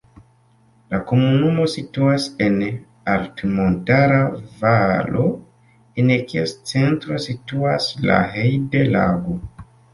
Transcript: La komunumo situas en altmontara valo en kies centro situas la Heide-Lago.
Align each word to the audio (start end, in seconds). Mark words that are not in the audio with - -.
La 0.93 0.99
komunumo 1.09 1.65
situas 1.73 2.25
en 2.45 2.57
altmontara 3.17 4.19
valo 4.63 5.29
en 6.05 6.11
kies 6.33 6.57
centro 6.75 7.23
situas 7.31 7.91
la 8.11 8.21
Heide-Lago. 8.35 9.41